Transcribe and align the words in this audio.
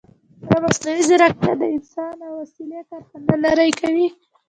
ایا 0.45 0.57
مصنوعي 0.65 1.01
ځیرکتیا 1.09 1.53
د 1.59 1.63
انسان 1.75 2.15
او 2.27 2.33
وسیلې 2.41 2.81
کرښه 2.89 3.17
نه 3.27 3.35
نری 3.43 3.71
کوي؟ 3.79 4.07